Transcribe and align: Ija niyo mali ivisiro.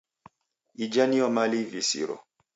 Ija 0.83 1.03
niyo 1.07 1.27
mali 1.35 1.57
ivisiro. 1.65 2.15